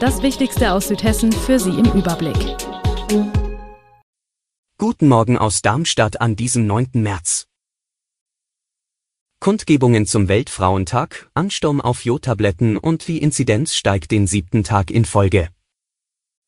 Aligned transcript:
Das 0.00 0.22
Wichtigste 0.22 0.72
aus 0.72 0.86
Südhessen 0.86 1.32
für 1.32 1.58
Sie 1.58 1.70
im 1.70 1.86
Überblick. 1.86 2.36
Guten 4.78 5.08
Morgen 5.08 5.36
aus 5.36 5.60
Darmstadt 5.60 6.20
an 6.20 6.36
diesem 6.36 6.68
9. 6.68 6.90
März. 6.92 7.48
Kundgebungen 9.40 10.06
zum 10.06 10.28
Weltfrauentag, 10.28 11.28
Ansturm 11.34 11.80
auf 11.80 12.04
Jodtabletten 12.04 12.76
und 12.76 13.08
wie 13.08 13.18
Inzidenz 13.18 13.74
steigt 13.74 14.12
den 14.12 14.28
siebten 14.28 14.62
Tag 14.62 14.92
in 14.92 15.04
Folge. 15.04 15.48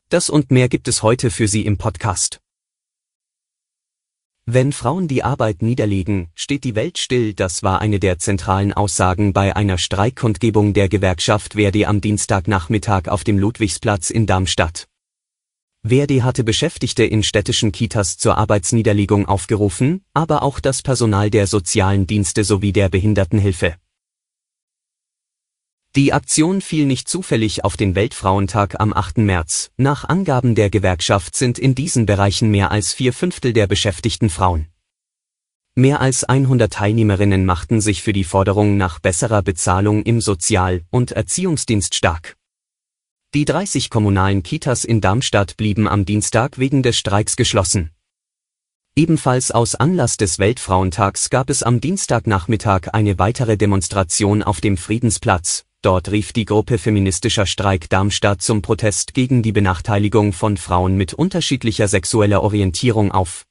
Das 0.07 0.29
und 0.29 0.49
mehr 0.51 0.69
gibt 0.69 0.87
es 0.87 1.03
heute 1.03 1.29
für 1.29 1.49
Sie 1.49 1.65
im 1.65 1.77
Podcast. 1.77 2.39
Wenn 4.53 4.73
Frauen 4.73 5.07
die 5.07 5.23
Arbeit 5.23 5.61
niederlegen, 5.61 6.27
steht 6.35 6.65
die 6.65 6.75
Welt 6.75 6.97
still, 6.97 7.33
das 7.33 7.63
war 7.63 7.79
eine 7.79 8.01
der 8.01 8.19
zentralen 8.19 8.73
Aussagen 8.73 9.31
bei 9.31 9.55
einer 9.55 9.77
Streikkundgebung 9.77 10.73
der 10.73 10.89
Gewerkschaft 10.89 11.53
Verdi 11.53 11.85
am 11.85 12.01
Dienstagnachmittag 12.01 13.07
auf 13.07 13.23
dem 13.23 13.39
Ludwigsplatz 13.39 14.09
in 14.09 14.25
Darmstadt. 14.25 14.89
Verdi 15.87 16.19
hatte 16.19 16.43
Beschäftigte 16.43 17.05
in 17.05 17.23
städtischen 17.23 17.71
Kitas 17.71 18.17
zur 18.17 18.37
Arbeitsniederlegung 18.37 19.25
aufgerufen, 19.25 20.01
aber 20.13 20.43
auch 20.43 20.59
das 20.59 20.81
Personal 20.81 21.29
der 21.29 21.47
sozialen 21.47 22.05
Dienste 22.05 22.43
sowie 22.43 22.73
der 22.73 22.89
Behindertenhilfe. 22.89 23.75
Die 25.97 26.13
Aktion 26.13 26.61
fiel 26.61 26.85
nicht 26.85 27.09
zufällig 27.09 27.65
auf 27.65 27.75
den 27.75 27.95
Weltfrauentag 27.95 28.79
am 28.79 28.93
8. 28.93 29.17
März. 29.17 29.71
Nach 29.75 30.07
Angaben 30.07 30.55
der 30.55 30.69
Gewerkschaft 30.69 31.35
sind 31.35 31.59
in 31.59 31.75
diesen 31.75 32.05
Bereichen 32.05 32.49
mehr 32.49 32.71
als 32.71 32.93
vier 32.93 33.11
Fünftel 33.11 33.51
der 33.51 33.67
beschäftigten 33.67 34.29
Frauen. 34.29 34.67
Mehr 35.75 35.99
als 35.99 36.23
100 36.23 36.71
Teilnehmerinnen 36.71 37.45
machten 37.45 37.81
sich 37.81 38.03
für 38.03 38.13
die 38.13 38.23
Forderung 38.23 38.77
nach 38.77 38.99
besserer 38.99 39.41
Bezahlung 39.41 40.03
im 40.03 40.21
Sozial- 40.21 40.83
und 40.91 41.11
Erziehungsdienst 41.11 41.93
stark. 41.93 42.37
Die 43.33 43.43
30 43.43 43.89
kommunalen 43.89 44.43
Kitas 44.43 44.85
in 44.85 45.01
Darmstadt 45.01 45.57
blieben 45.57 45.89
am 45.89 46.05
Dienstag 46.05 46.57
wegen 46.57 46.83
des 46.83 46.97
Streiks 46.97 47.35
geschlossen. 47.35 47.91
Ebenfalls 48.95 49.51
aus 49.51 49.75
Anlass 49.75 50.15
des 50.15 50.39
Weltfrauentags 50.39 51.29
gab 51.29 51.49
es 51.49 51.63
am 51.63 51.81
Dienstagnachmittag 51.81 52.93
eine 52.93 53.19
weitere 53.19 53.57
Demonstration 53.57 54.41
auf 54.41 54.61
dem 54.61 54.77
Friedensplatz, 54.77 55.65
Dort 55.83 56.11
rief 56.11 56.31
die 56.31 56.45
Gruppe 56.45 56.77
Feministischer 56.77 57.47
Streik 57.47 57.89
Darmstadt 57.89 58.43
zum 58.43 58.61
Protest 58.61 59.15
gegen 59.15 59.41
die 59.41 59.51
Benachteiligung 59.51 60.31
von 60.31 60.57
Frauen 60.57 60.95
mit 60.95 61.15
unterschiedlicher 61.15 61.87
sexueller 61.87 62.43
Orientierung 62.43 63.11
auf. 63.11 63.45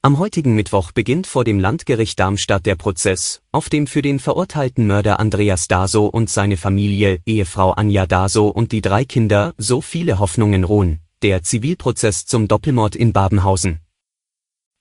Am 0.00 0.18
heutigen 0.18 0.54
Mittwoch 0.54 0.92
beginnt 0.92 1.26
vor 1.26 1.44
dem 1.44 1.60
Landgericht 1.60 2.18
Darmstadt 2.18 2.64
der 2.64 2.74
Prozess, 2.74 3.42
auf 3.52 3.68
dem 3.68 3.86
für 3.86 4.00
den 4.00 4.18
verurteilten 4.18 4.86
Mörder 4.86 5.20
Andreas 5.20 5.68
Daso 5.68 6.06
und 6.06 6.30
seine 6.30 6.56
Familie, 6.56 7.20
Ehefrau 7.26 7.72
Anja 7.72 8.06
Daso 8.06 8.48
und 8.48 8.72
die 8.72 8.80
drei 8.80 9.04
Kinder 9.04 9.52
so 9.58 9.82
viele 9.82 10.18
Hoffnungen 10.18 10.64
ruhen, 10.64 11.00
der 11.20 11.42
Zivilprozess 11.42 12.24
zum 12.24 12.48
Doppelmord 12.48 12.96
in 12.96 13.12
Babenhausen. 13.12 13.80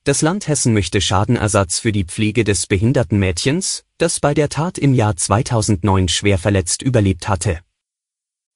Das 0.06 0.24
Land 0.24 0.48
Hessen 0.48 0.74
möchte 0.74 1.00
Schadenersatz 1.00 1.78
für 1.78 1.92
die 1.92 2.06
Pflege 2.06 2.44
des 2.44 2.66
behinderten 2.66 3.20
Mädchens, 3.20 3.84
das 4.02 4.20
bei 4.20 4.34
der 4.34 4.50
Tat 4.50 4.80
im 4.80 4.96
Jahr 4.96 5.16
2009 5.16 6.08
schwer 6.08 6.40
verletzt 6.40 6.82
überlebt 6.82 7.30
hatte. 7.30 7.60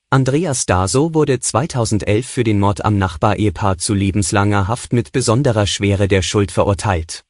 Andreas 0.09 0.65
Daso 0.65 1.13
wurde 1.13 1.39
2011 1.39 2.25
für 2.25 2.43
den 2.43 2.59
Mord 2.59 2.83
am 2.83 2.97
Nachbarehepaar 2.97 3.77
zu 3.77 3.93
lebenslanger 3.93 4.67
Haft 4.67 4.91
mit 4.91 5.11
besonderer 5.11 5.67
Schwere 5.67 6.07
der 6.07 6.23
Schuld 6.23 6.51
verurteilt. 6.51 7.25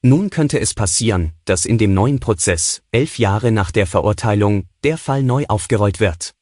Nun 0.00 0.30
könnte 0.30 0.58
es 0.58 0.72
passieren, 0.72 1.32
dass 1.44 1.66
in 1.66 1.76
dem 1.76 1.92
neuen 1.92 2.18
Prozess, 2.18 2.82
elf 2.92 3.18
Jahre 3.18 3.52
nach 3.52 3.72
der 3.72 3.86
Verurteilung, 3.86 4.66
der 4.82 4.96
Fall 4.96 5.22
neu 5.22 5.44
aufgerollt 5.48 6.00
wird. 6.00 6.34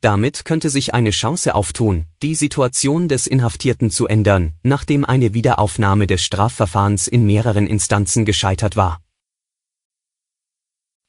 Damit 0.00 0.46
könnte 0.46 0.70
sich 0.70 0.94
eine 0.94 1.10
Chance 1.10 1.54
auftun, 1.54 2.06
die 2.22 2.34
Situation 2.34 3.08
des 3.08 3.26
Inhaftierten 3.26 3.90
zu 3.90 4.06
ändern, 4.06 4.54
nachdem 4.62 5.04
eine 5.04 5.34
Wiederaufnahme 5.34 6.06
des 6.06 6.22
Strafverfahrens 6.22 7.06
in 7.06 7.26
mehreren 7.26 7.66
Instanzen 7.66 8.24
gescheitert 8.24 8.76
war. 8.76 9.02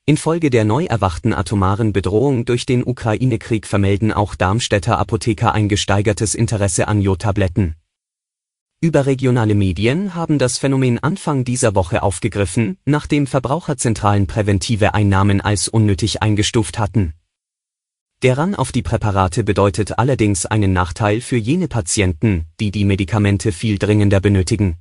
Infolge 0.08 0.50
der 0.50 0.66
neu 0.66 0.86
erwachten 0.86 1.32
atomaren 1.32 1.94
Bedrohung 1.94 2.46
durch 2.46 2.66
den 2.66 2.84
Ukraine-Krieg 2.84 3.68
vermelden 3.68 4.12
auch 4.12 4.34
Darmstädter 4.34 4.98
Apotheker 4.98 5.54
ein 5.54 5.70
gesteigertes 5.70 6.34
Interesse 6.34 6.88
an 6.88 7.02
Jodtabletten. 7.02 7.76
Überregionale 8.82 9.54
Medien 9.54 10.16
haben 10.16 10.40
das 10.40 10.58
Phänomen 10.58 10.98
Anfang 10.98 11.46
dieser 11.46 11.76
Woche 11.76 12.02
aufgegriffen, 12.02 12.80
nachdem 12.84 13.28
Verbraucherzentralen 13.28 14.26
präventive 14.26 14.96
Einnahmen 14.96 15.40
als 15.40 15.68
unnötig 15.68 16.24
eingestuft 16.24 16.80
hatten. 16.80 17.14
Der 18.24 18.40
Run 18.40 18.56
auf 18.56 18.72
die 18.72 18.82
Präparate 18.82 19.44
bedeutet 19.44 20.00
allerdings 20.00 20.48
einen 20.48 20.74
Nachteil 20.74 21.22
für 21.22 21.38
jene 21.38 21.68
Patienten, 21.68 22.46
die 22.60 22.72
die 22.72 22.86
Medikamente 22.86 23.52
viel 23.52 23.78
dringender 23.78 24.20
benötigen. 24.20 24.81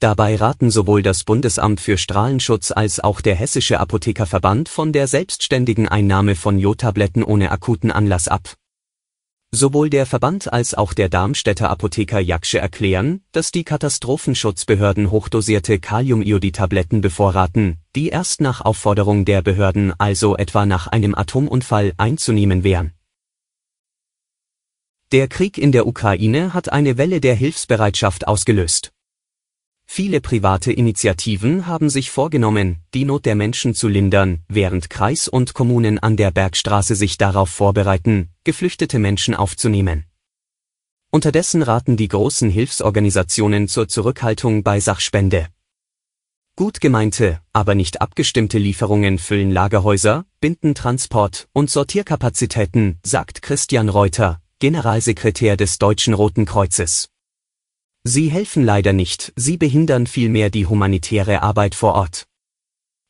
Dabei 0.00 0.36
raten 0.36 0.70
sowohl 0.70 1.02
das 1.02 1.24
Bundesamt 1.24 1.80
für 1.80 1.98
Strahlenschutz 1.98 2.70
als 2.70 3.00
auch 3.00 3.20
der 3.20 3.34
Hessische 3.34 3.80
Apothekerverband 3.80 4.68
von 4.68 4.92
der 4.92 5.08
selbstständigen 5.08 5.88
Einnahme 5.88 6.36
von 6.36 6.56
Jodtabletten 6.56 7.24
ohne 7.24 7.50
akuten 7.50 7.90
Anlass 7.90 8.28
ab 8.28 8.54
Sowohl 9.50 9.88
der 9.90 10.04
Verband 10.04 10.52
als 10.52 10.74
auch 10.74 10.92
der 10.92 11.08
Darmstädter 11.08 11.70
Apotheker 11.70 12.20
Jaksche 12.20 12.58
erklären, 12.58 13.22
dass 13.32 13.50
die 13.50 13.64
Katastrophenschutzbehörden 13.64 15.10
hochdosierte 15.10 15.80
Kaliumiodid-Tabletten 15.80 17.00
bevorraten, 17.00 17.78
die 17.96 18.10
erst 18.10 18.42
nach 18.42 18.60
Aufforderung 18.60 19.24
der 19.24 19.40
Behörden, 19.40 19.94
also 19.98 20.36
etwa 20.36 20.66
nach 20.66 20.86
einem 20.86 21.14
Atomunfall, 21.14 21.94
einzunehmen 21.96 22.62
wären. 22.62 22.92
Der 25.12 25.28
Krieg 25.28 25.56
in 25.56 25.72
der 25.72 25.86
Ukraine 25.86 26.52
hat 26.52 26.70
eine 26.70 26.98
Welle 26.98 27.22
der 27.22 27.34
Hilfsbereitschaft 27.34 28.28
ausgelöst 28.28 28.92
Viele 29.90 30.20
private 30.20 30.70
Initiativen 30.70 31.66
haben 31.66 31.88
sich 31.88 32.10
vorgenommen, 32.10 32.76
die 32.94 33.06
Not 33.06 33.24
der 33.24 33.34
Menschen 33.34 33.74
zu 33.74 33.88
lindern, 33.88 34.44
während 34.46 34.90
Kreis 34.90 35.26
und 35.28 35.54
Kommunen 35.54 35.98
an 35.98 36.16
der 36.16 36.30
Bergstraße 36.30 36.94
sich 36.94 37.16
darauf 37.16 37.48
vorbereiten, 37.48 38.28
geflüchtete 38.44 38.98
Menschen 38.98 39.34
aufzunehmen. 39.34 40.04
Unterdessen 41.10 41.62
raten 41.62 41.96
die 41.96 42.06
großen 42.06 42.50
Hilfsorganisationen 42.50 43.66
zur 43.66 43.88
Zurückhaltung 43.88 44.62
bei 44.62 44.78
Sachspende. 44.78 45.48
Gut 46.54 46.80
gemeinte, 46.80 47.40
aber 47.52 47.74
nicht 47.74 48.00
abgestimmte 48.00 48.58
Lieferungen 48.58 49.18
füllen 49.18 49.50
Lagerhäuser, 49.50 50.26
binden 50.40 50.74
Transport 50.74 51.48
und 51.54 51.70
Sortierkapazitäten, 51.70 52.98
sagt 53.02 53.42
Christian 53.42 53.88
Reuter, 53.88 54.42
Generalsekretär 54.58 55.56
des 55.56 55.78
Deutschen 55.78 56.14
Roten 56.14 56.44
Kreuzes. 56.44 57.08
Sie 58.10 58.30
helfen 58.30 58.64
leider 58.64 58.94
nicht, 58.94 59.34
sie 59.36 59.58
behindern 59.58 60.06
vielmehr 60.06 60.48
die 60.48 60.64
humanitäre 60.64 61.42
Arbeit 61.42 61.74
vor 61.74 61.92
Ort. 61.92 62.24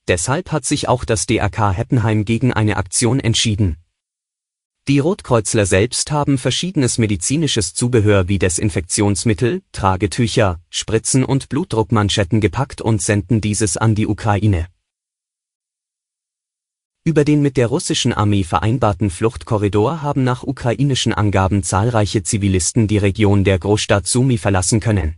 Deshalb 0.09 0.51
hat 0.51 0.65
sich 0.65 0.89
auch 0.89 1.05
das 1.05 1.27
DRK 1.27 1.71
Heppenheim 1.71 2.25
gegen 2.25 2.53
eine 2.53 2.77
Aktion 2.77 3.21
entschieden. 3.21 3.77
Die 4.89 4.99
Rotkreuzler 4.99 5.67
selbst 5.67 6.11
haben 6.11 6.37
verschiedenes 6.37 6.99
medizinisches 6.99 7.75
Zubehör 7.75 8.27
wie 8.27 8.41
Desinfektionsmittel, 8.41 9.63
Tragetücher, 9.71 10.59
Spritzen 10.69 11.23
und 11.23 11.49
Blutdruckmanschetten 11.49 12.41
gepackt 12.41 12.81
und 12.81 13.01
senden 13.01 13.41
dieses 13.41 13.77
an 13.77 13.95
die 13.95 14.09
Ukraine. 14.09 14.67
Über 17.09 17.25
den 17.25 17.41
mit 17.41 17.57
der 17.57 17.69
russischen 17.69 18.13
Armee 18.13 18.45
vereinbarten 18.45 19.09
Fluchtkorridor 19.09 20.03
haben 20.03 20.25
nach 20.25 20.43
ukrainischen 20.43 21.15
Angaben 21.15 21.63
zahlreiche 21.63 22.23
Zivilisten 22.23 22.87
die 22.87 22.99
Region 22.99 23.45
der 23.45 23.59
Großstadt 23.59 24.07
Sumy 24.07 24.37
verlassen 24.37 24.79
können. 24.79 25.15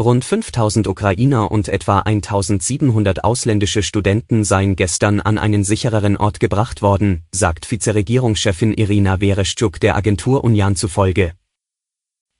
Rund 0.00 0.24
5000 0.24 0.88
Ukrainer 0.88 1.52
und 1.52 1.68
etwa 1.68 2.00
1700 2.00 3.22
ausländische 3.22 3.84
Studenten 3.84 4.42
seien 4.42 4.74
gestern 4.74 5.20
an 5.20 5.38
einen 5.38 5.62
sichereren 5.62 6.16
Ort 6.16 6.40
gebracht 6.40 6.82
worden, 6.82 7.22
sagt 7.30 7.70
Vizeregierungschefin 7.70 8.74
Irina 8.74 9.18
Vereshchuk 9.18 9.78
der 9.78 9.94
Agentur 9.94 10.42
Union 10.42 10.74
zufolge. 10.74 11.34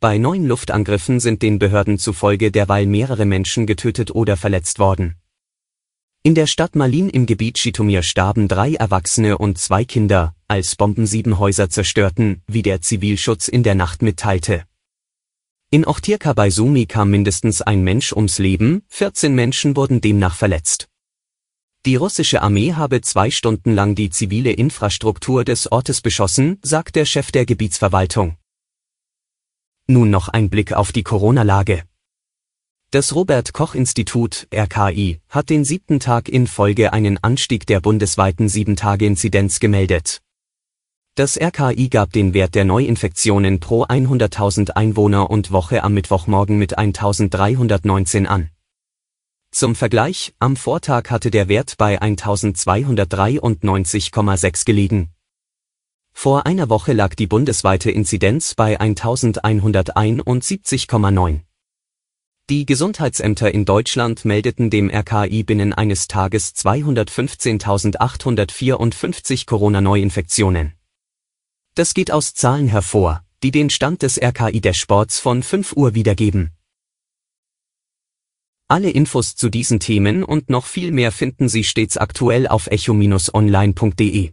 Bei 0.00 0.18
neuen 0.18 0.48
Luftangriffen 0.48 1.20
sind 1.20 1.42
den 1.42 1.60
Behörden 1.60 1.96
zufolge 1.96 2.50
derweil 2.50 2.86
mehrere 2.86 3.24
Menschen 3.24 3.66
getötet 3.66 4.12
oder 4.12 4.36
verletzt 4.36 4.80
worden 4.80 5.21
In 6.24 6.36
der 6.36 6.46
Stadt 6.46 6.76
Malin 6.76 7.08
im 7.08 7.26
Gebiet 7.26 7.58
Schitomir 7.58 8.04
starben 8.04 8.46
drei 8.46 8.74
Erwachsene 8.74 9.38
und 9.38 9.58
zwei 9.58 9.84
Kinder, 9.84 10.36
als 10.46 10.76
Bomben 10.76 11.04
sieben 11.04 11.40
Häuser 11.40 11.68
zerstörten, 11.68 12.42
wie 12.46 12.62
der 12.62 12.80
Zivilschutz 12.80 13.48
in 13.48 13.64
der 13.64 13.74
Nacht 13.74 14.02
mitteilte. 14.02 14.62
In 15.70 15.84
Ochtirka 15.84 16.32
bei 16.32 16.48
Sumi 16.48 16.86
kam 16.86 17.10
mindestens 17.10 17.60
ein 17.60 17.82
Mensch 17.82 18.12
ums 18.12 18.38
Leben, 18.38 18.84
14 18.86 19.34
Menschen 19.34 19.74
wurden 19.74 20.00
demnach 20.00 20.36
verletzt. 20.36 20.88
Die 21.86 21.96
russische 21.96 22.40
Armee 22.40 22.74
habe 22.74 23.00
zwei 23.00 23.32
Stunden 23.32 23.72
lang 23.72 23.96
die 23.96 24.10
zivile 24.10 24.52
Infrastruktur 24.52 25.44
des 25.44 25.72
Ortes 25.72 26.02
beschossen, 26.02 26.60
sagt 26.62 26.94
der 26.94 27.04
Chef 27.04 27.32
der 27.32 27.46
Gebietsverwaltung. 27.46 28.36
Nun 29.88 30.10
noch 30.10 30.28
ein 30.28 30.50
Blick 30.50 30.72
auf 30.72 30.92
die 30.92 31.02
Corona-Lage. 31.02 31.82
Das 32.92 33.14
Robert 33.14 33.52
Koch 33.54 33.74
Institut 33.74 34.46
RKI 34.54 35.18
hat 35.30 35.48
den 35.48 35.64
siebten 35.64 35.98
Tag 35.98 36.28
in 36.28 36.46
Folge 36.46 36.92
einen 36.92 37.16
Anstieg 37.24 37.66
der 37.66 37.80
bundesweiten 37.80 38.48
7-Tage-Inzidenz 38.48 39.60
gemeldet. 39.60 40.20
Das 41.14 41.40
RKI 41.40 41.88
gab 41.88 42.12
den 42.12 42.34
Wert 42.34 42.54
der 42.54 42.66
Neuinfektionen 42.66 43.60
pro 43.60 43.84
100.000 43.84 44.72
Einwohner 44.72 45.30
und 45.30 45.52
Woche 45.52 45.84
am 45.84 45.94
Mittwochmorgen 45.94 46.58
mit 46.58 46.76
1319 46.76 48.26
an. 48.26 48.50
Zum 49.52 49.74
Vergleich, 49.74 50.34
am 50.38 50.54
Vortag 50.54 51.08
hatte 51.08 51.30
der 51.30 51.48
Wert 51.48 51.78
bei 51.78 51.98
1293,6 51.98 54.66
gelegen. 54.66 55.08
Vor 56.12 56.44
einer 56.44 56.68
Woche 56.68 56.92
lag 56.92 57.14
die 57.14 57.26
bundesweite 57.26 57.90
Inzidenz 57.90 58.54
bei 58.54 58.78
1171,9. 58.78 61.40
Die 62.52 62.66
Gesundheitsämter 62.66 63.54
in 63.54 63.64
Deutschland 63.64 64.26
meldeten 64.26 64.68
dem 64.68 64.90
RKI 64.90 65.42
binnen 65.42 65.72
eines 65.72 66.06
Tages 66.06 66.54
215.854 66.54 69.46
Corona-Neuinfektionen. 69.46 70.74
Das 71.74 71.94
geht 71.94 72.10
aus 72.10 72.34
Zahlen 72.34 72.68
hervor, 72.68 73.24
die 73.42 73.52
den 73.52 73.70
Stand 73.70 74.02
des 74.02 74.20
RKI 74.20 74.60
des 74.60 74.76
Sports 74.76 75.18
von 75.18 75.42
5 75.42 75.72
Uhr 75.72 75.94
wiedergeben. 75.94 76.50
Alle 78.68 78.90
Infos 78.90 79.34
zu 79.34 79.48
diesen 79.48 79.80
Themen 79.80 80.22
und 80.22 80.50
noch 80.50 80.66
viel 80.66 80.92
mehr 80.92 81.10
finden 81.10 81.48
Sie 81.48 81.64
stets 81.64 81.96
aktuell 81.96 82.46
auf 82.46 82.66
echo-online.de. 82.66 84.32